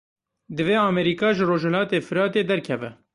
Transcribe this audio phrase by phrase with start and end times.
[0.55, 2.89] Divê Amerîka ji rojhilatê Firatê derkeve.